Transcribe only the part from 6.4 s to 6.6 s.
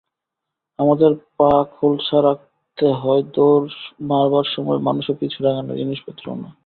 না।